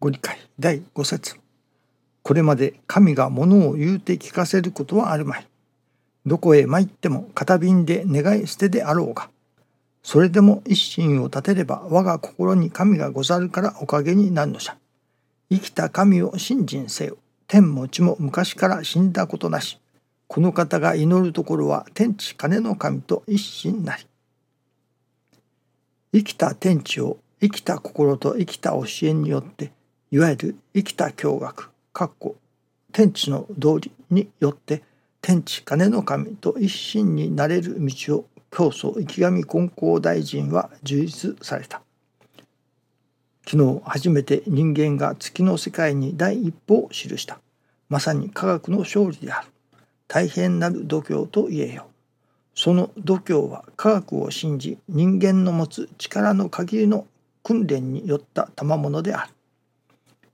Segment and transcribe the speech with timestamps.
[0.00, 1.36] ご理解第5節
[2.22, 5.46] これまで神が物を言うて聞かせることはあるまい。
[6.24, 9.28] どこへ参っても片瓶で願い捨てであろうが。
[10.02, 14.78] それでも一心を立てれば我が心に神がござるからおかげになるのじゃ。
[15.50, 17.18] 生きた神を信心せよ。
[17.46, 19.78] 天も地も昔から死んだことなし。
[20.28, 24.06] この方が祈るところは天地金の神と一心なり。
[26.14, 29.72] 生きた天地を生きた心と生きた教えによって
[30.12, 32.34] いわゆる生きた教学かっこ
[32.92, 34.82] 天地の道理によって
[35.22, 41.82] 天地金の神と一心になれる道を教祖池上金光大臣は充実された。
[43.46, 47.38] 昨日初めて人間が月の世界に第一歩を記した。
[47.88, 49.48] まさに科学の勝利である。
[50.08, 51.86] 大変なる度胸と言えよ
[52.56, 57.06] その度胸は科学を信じ人間の持つ力の限りの
[57.44, 59.32] 訓練によった賜物である。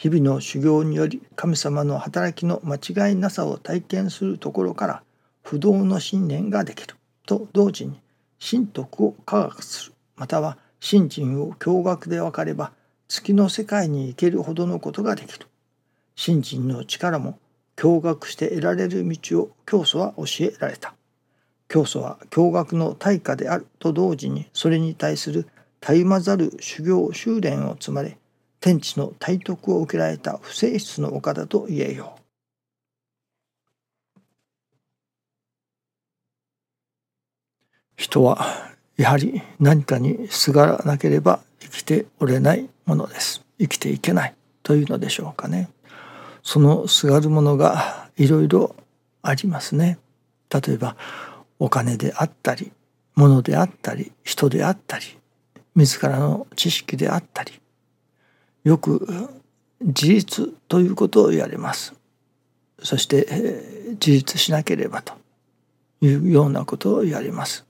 [0.00, 2.76] 日々の修行により神様の働きの間
[3.08, 5.02] 違いなさを体験するところから
[5.42, 6.94] 不動の信念ができる
[7.26, 8.00] と同時に
[8.40, 9.92] 神徳を科学する。
[10.16, 12.72] または信心を驚愕で分かれば
[13.08, 15.46] 月の世界に行けるほどのことができる。
[16.16, 17.38] 信心の力も
[17.76, 20.94] 驚愕して得られる道を教祖は教えられた
[21.68, 25.46] 教祖は驚愕の対価であると同時にそれに対する
[25.78, 28.16] たゆまざる修行修練を積まれ
[28.60, 32.20] 天地の体徳を受けられた不正室の岡田と言えよう。
[37.96, 43.44] 人はやはり何かにすがらなければ生きておれないものです。
[43.58, 45.70] 生きていけないというのでしょうかね。
[46.42, 48.74] そのすがるものがいろいろ
[49.22, 49.98] ありますね。
[50.50, 50.96] 例えば
[51.58, 52.72] お金であったり
[53.14, 55.04] 物であったり人であったり
[55.74, 57.52] 自らの知識であったり
[58.64, 59.06] よく
[59.80, 61.94] 自立ということを言われます。
[62.82, 63.26] そして
[63.92, 65.14] 自立しなければと
[66.00, 67.64] いうようなことを言われます。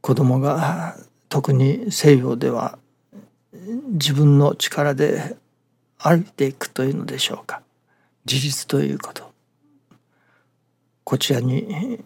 [0.00, 0.96] 子供が
[1.28, 2.78] 特に西洋では
[3.92, 5.36] 自分の力で
[5.98, 7.62] 歩いていくというのでしょうか
[8.30, 9.32] 自立ということ
[11.04, 12.00] こちらに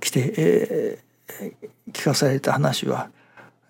[0.00, 3.10] 来て、えー、聞かされた話は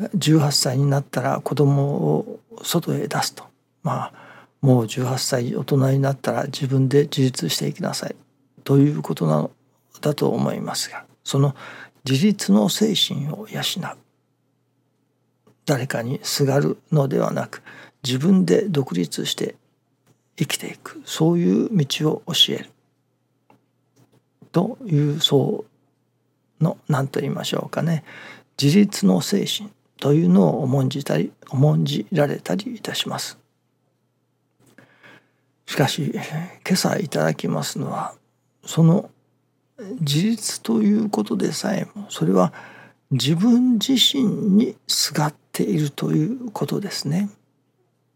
[0.00, 3.44] 18歳になったら子供を外へ出すと。
[3.82, 4.12] まあ
[4.60, 8.16] もう18歳大人になったら自分で自立していきなさい。
[8.64, 9.50] ということなの
[10.00, 11.54] だと思いますがその
[12.08, 13.98] 自立の精神を養う。
[15.66, 17.62] 誰かにすがるのではなく
[18.02, 19.54] 自分で独立して
[20.36, 21.02] 生きていく。
[21.04, 22.70] そういう道を教える。
[24.52, 25.64] というそ
[26.60, 28.04] うの何と言いましょうかね。
[28.60, 29.70] 自立の精神。
[29.98, 33.38] というのを重んじたり重んじられたりいたします。
[35.66, 36.12] しかし
[36.66, 38.14] 今朝いただきますのは
[38.64, 39.10] その
[40.00, 42.52] 自立ということでさえもそれは
[43.10, 47.30] 自分自身にすがっているということですね。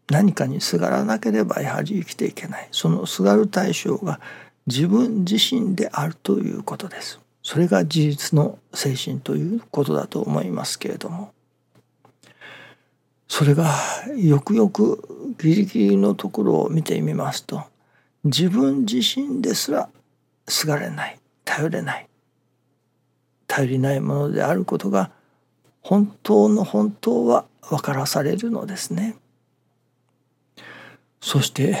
[0.09, 4.19] 何かにすがらなければやはり生きていけないそのすがる対象が
[4.65, 7.19] 自分自身であるということです。
[7.43, 11.31] それが自立の精神ということだと思いますけれども
[13.39, 13.73] それが
[14.17, 17.63] よくよくギリギリのところを見てみますと
[18.25, 19.87] 自分自身ですら
[20.45, 22.09] すがれない頼れない
[23.47, 25.11] 頼りないものであることが
[25.79, 29.15] 本当の本当は分からされるのですね。
[31.21, 31.77] そして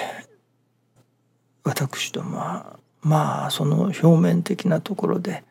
[1.65, 5.43] 私どもはまあその表面的なところで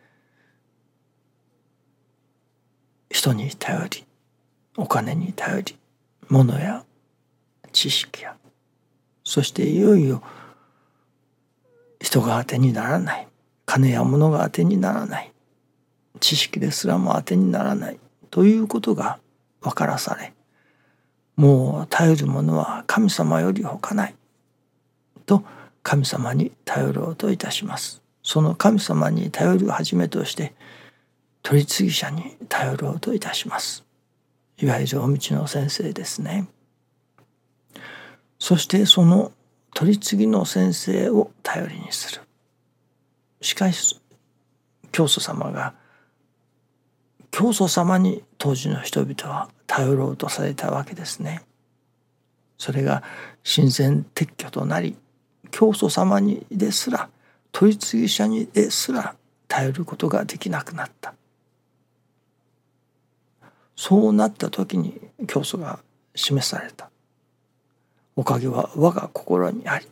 [3.11, 4.07] 人に頼り
[4.79, 5.79] お金に頼り
[6.29, 6.85] 物や
[7.73, 8.37] 知識や
[9.25, 10.23] そしていよいよ
[12.01, 13.29] 人が当てにならない。
[13.67, 15.33] 金や物が当てにならない。
[16.21, 17.99] 知識ですらも当てにならない。
[18.31, 19.19] ということが
[19.61, 20.33] 分からされ
[21.37, 24.15] もう頼るものは神様より他ない。
[25.27, 25.45] と
[25.83, 28.03] 神様に頼ろうといたします。
[28.23, 30.55] その神様に頼るはじめとして
[31.43, 33.85] 取次者に頼ろうといたします。
[34.61, 36.49] いわゆるお道の先生ですね。
[38.39, 39.33] そしてその
[39.75, 42.23] 取り次ぎの先生を頼りにする。
[43.41, 44.01] しかし
[44.91, 45.75] 教祖様が
[47.31, 51.43] 教祖様に当時の人々は頼ろうとされたわけですね。
[52.57, 53.05] それが
[53.45, 54.97] 親善撤去となり
[55.53, 57.09] 教祖様にですら
[57.53, 59.15] 取り次ぎ者にですら
[59.47, 61.15] 頼ることができなくなった。
[63.79, 65.79] そうなった時に教祖が
[66.17, 66.91] 示された。
[68.17, 69.87] おかげは我が心にあり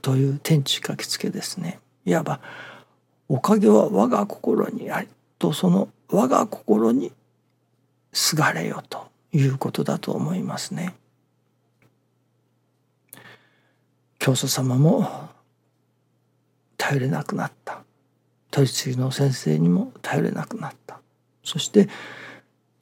[0.00, 1.80] という天地書きつけですね。
[2.06, 2.40] いわば
[3.28, 5.08] おかげは我が心にあり
[5.38, 7.12] とその我が心に
[8.14, 10.94] すがれよということだと思いますね。
[14.18, 15.28] 教祖様も
[16.78, 17.82] 頼れなくなった。
[18.50, 21.00] 取り次ぎの先生にも頼れなくなった。
[21.42, 21.90] そして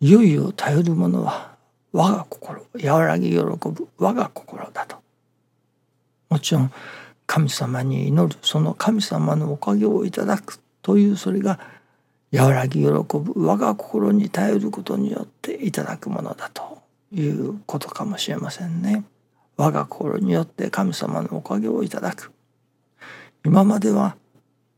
[0.03, 1.53] いよいよ頼るものは
[1.93, 4.97] 我が心和らぎ喜ぶ我が心だと
[6.29, 6.73] もちろん
[7.29, 11.61] 神様に祈るその神様のおかげをいただくというそれが
[12.35, 16.83] 和らぎ喜ぶ我が心に頼ることによっていただくものだと
[17.13, 19.05] いうことかもしれませんね。
[19.57, 22.33] 我が心によって神様のおかげをいただく。
[23.45, 24.17] 今までは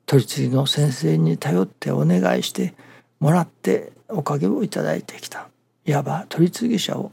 [0.05, 2.75] 取り次ぎの先生に頼ってお願いして
[3.21, 5.49] もらっておかげをいただいてきた。
[5.87, 7.13] いわば取り次ぎ者を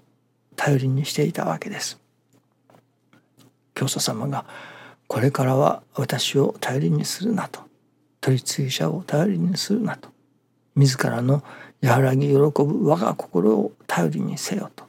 [0.56, 2.00] 頼りにしていたわけです。
[3.74, 4.45] 教祖様が
[5.07, 7.62] これからは私を頼りにするなと
[8.21, 10.09] 取り次ぎ者を頼りにするなと
[10.75, 11.44] 自らの
[11.81, 14.86] 和らぎ喜ぶ我が心を頼りにせよと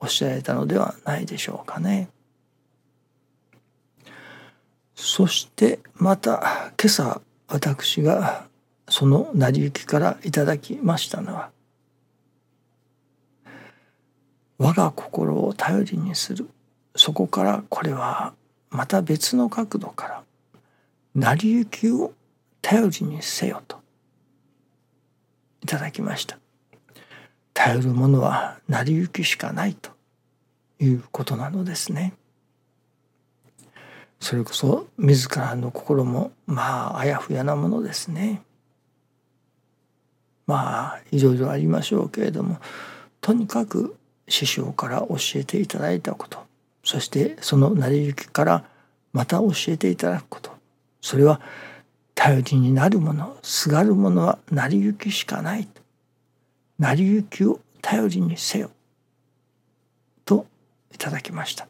[0.00, 2.08] おっしゃられたのではないでしょうかね。
[4.94, 8.48] そしてまた今朝私が
[8.90, 11.50] その成り行きからいただきましたのは
[14.58, 16.46] 我が心を頼りにする。
[16.94, 18.34] そこからこれは
[18.68, 20.22] また別の角度から
[21.14, 22.12] 成り行きを
[22.60, 23.80] 頼りにせよと
[25.62, 26.38] いただきました。
[27.54, 29.92] 頼るものは成り行きしかないと
[30.78, 32.12] いうことなのですね。
[34.18, 38.42] それこそ自らの心もまああやふやなものですね。
[40.50, 42.58] まあいろいろありましょうけれども
[43.20, 43.96] とにかく
[44.28, 46.40] 師匠から教えていただいたこと
[46.82, 48.64] そしてその成り行きから
[49.12, 50.50] また教えていただくこと
[51.00, 51.40] それは
[52.16, 55.80] 頼りになるものすがるものは成り行きしかないと
[56.80, 58.70] 成り行きを頼りにせよ
[60.24, 60.46] と
[60.92, 61.68] いただきました。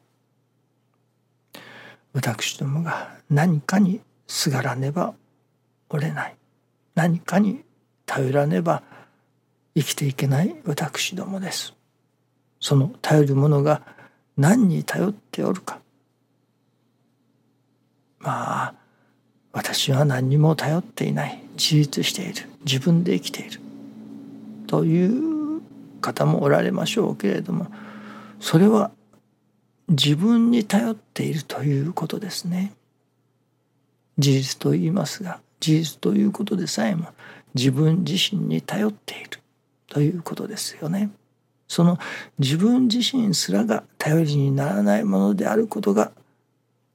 [2.12, 5.14] 私どもが何かにすがらねば
[5.88, 6.36] おれない。
[6.94, 7.62] 何かに
[8.10, 8.82] 頼らねば
[9.76, 11.74] 生きていけない私どもです。
[12.58, 13.82] その頼るものが
[14.36, 15.78] 何に頼っておるか。
[18.18, 18.74] まあ
[19.52, 21.40] 私は何にも頼っていない。
[21.52, 22.48] 自立している。
[22.64, 23.60] 自分で生きている。
[24.66, 25.62] という
[26.00, 27.68] 方もおられましょうけれども
[28.40, 28.90] それは
[29.88, 32.72] 自分に頼っているということですね。
[34.18, 37.10] 事実と言いますが事実ということでさえも
[37.54, 39.40] 自分自身に頼っている
[39.88, 41.10] ということですよね。
[41.68, 41.98] その
[42.38, 46.12] 自分自身すらが頼りにならないものであることが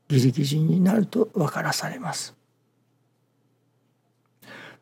[0.10, 2.36] ギリギリになると分からされます。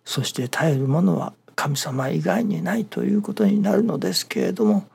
[0.04, 4.86] そして頼るものは神様以外にないということになるのですけれども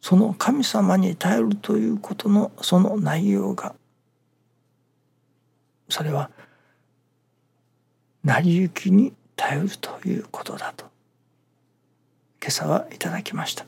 [0.00, 3.74] その神様に頼るということのその内容が
[5.88, 6.30] それは
[8.24, 10.86] 成り行きに頼るということだと
[12.40, 13.66] 今朝はいただきました。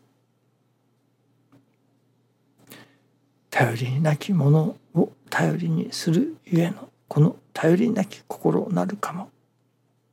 [3.50, 9.30] 頼りなきものを頼りにするゆえのこの頼りなき心なるかも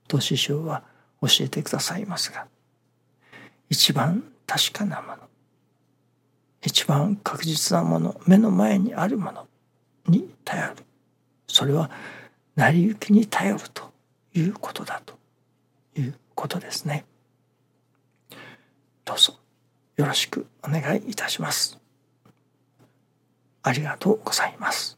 [0.07, 0.83] と師匠は
[1.21, 2.47] 教えてくださいますが
[3.69, 5.17] 一番確かなもの
[6.65, 9.47] 一番確実なもの目の前にあるもの
[10.07, 10.83] に頼る。
[11.47, 11.91] それは
[12.55, 13.91] 成り行きに頼ると
[14.33, 15.15] いうことだと。
[16.35, 17.05] ことですね。
[19.03, 19.35] どうぞ
[19.97, 21.79] よろしくお願いいたします。
[23.63, 24.97] ありがとうございます。